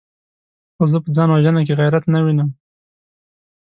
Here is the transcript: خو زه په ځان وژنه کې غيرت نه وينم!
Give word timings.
خو 0.75 0.83
زه 0.91 0.97
په 1.05 1.09
ځان 1.15 1.29
وژنه 1.31 1.61
کې 1.67 1.77
غيرت 1.79 2.05
نه 2.13 2.19
وينم! 2.25 2.49